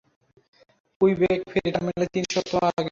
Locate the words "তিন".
2.15-2.25